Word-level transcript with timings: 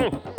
嗯。 0.00 0.37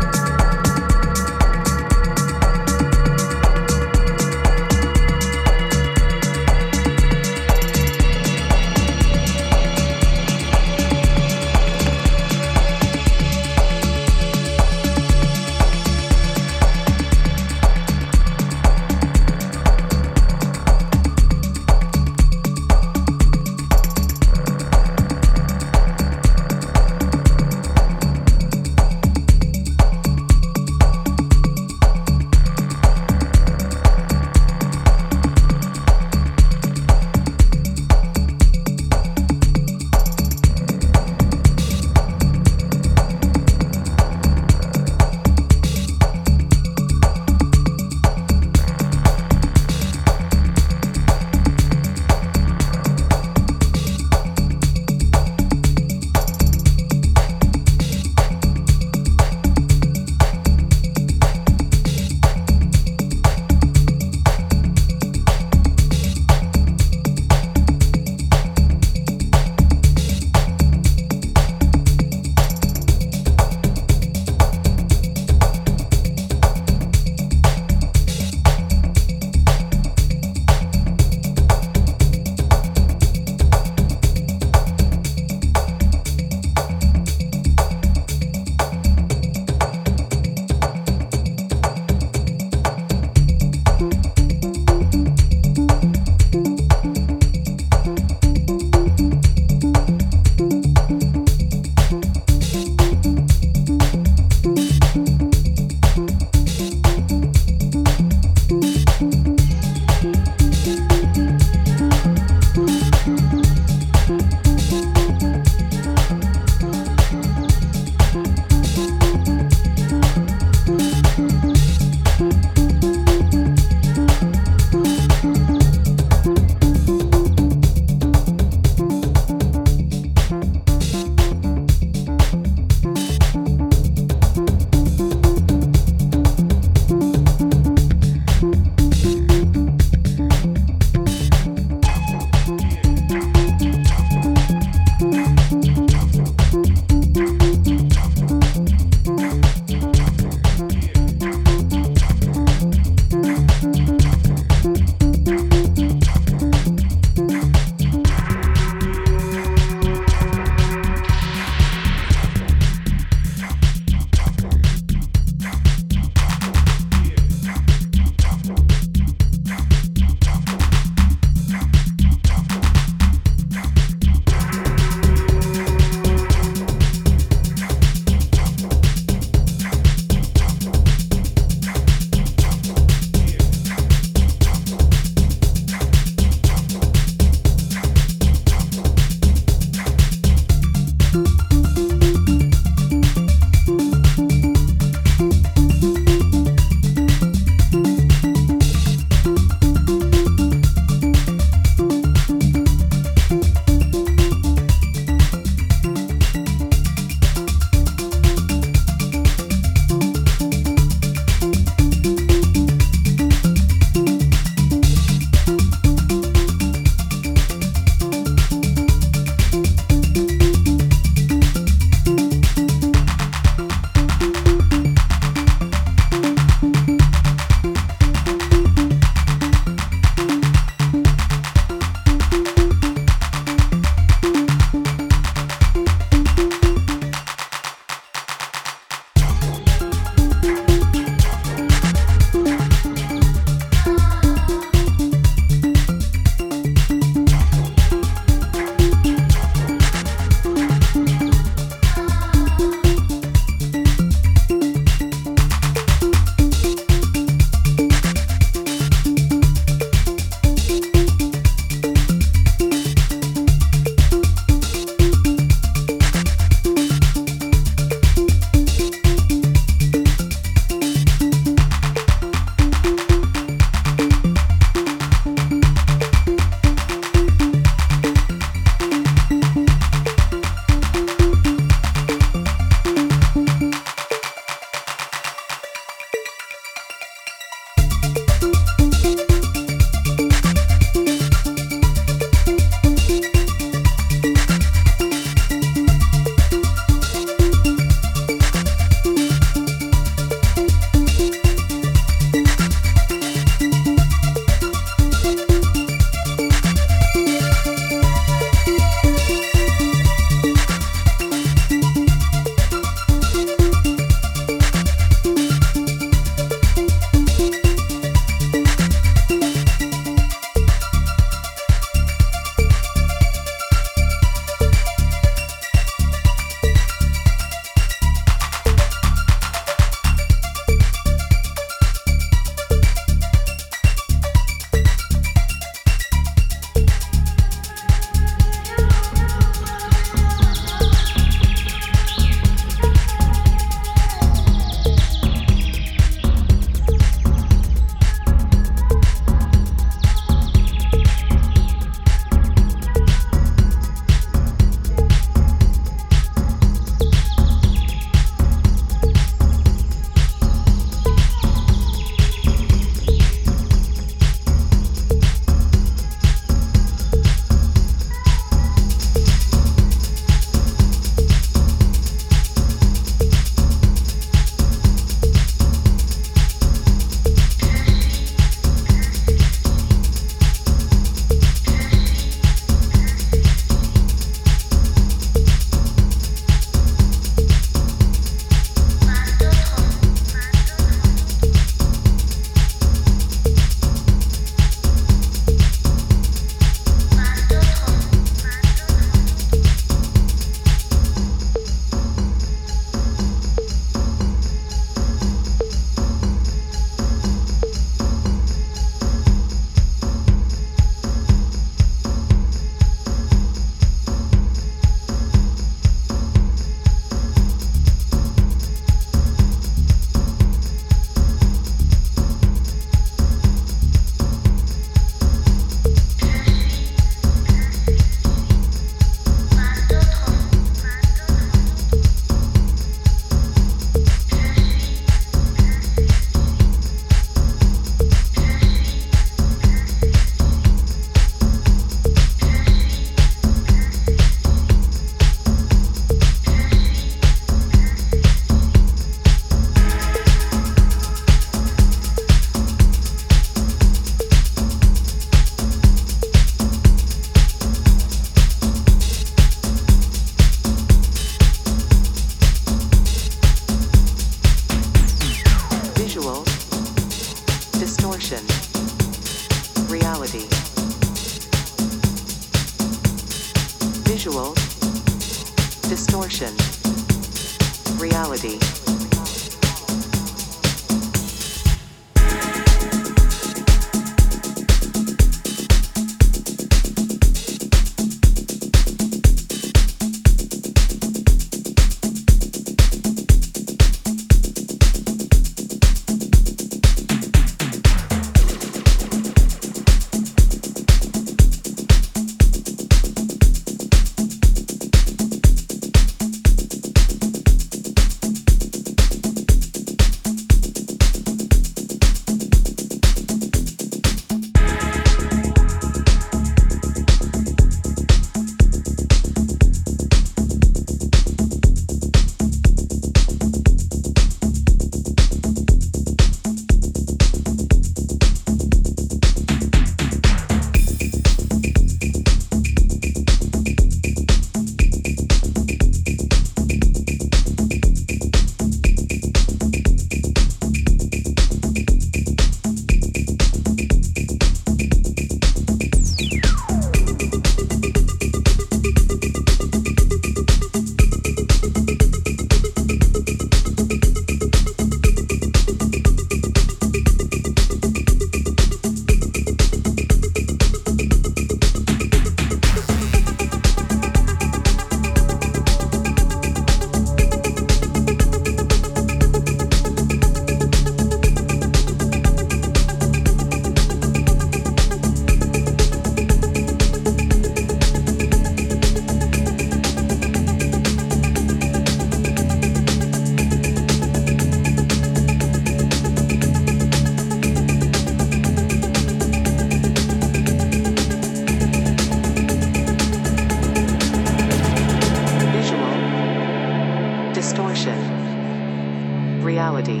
Reality. 599.42 600.00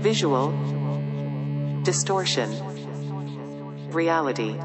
Visual. 0.00 0.52
Distortion. 1.82 2.50
Reality. 3.90 4.56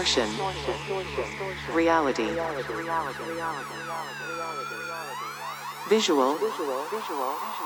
Distortion. 0.00 0.30
Reality. 1.74 2.30
Visual. 5.90 6.38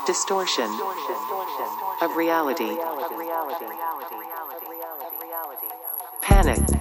Distortion. 0.05 0.69
Of 2.01 2.17
reality. 2.17 2.75
Panic. 6.21 6.74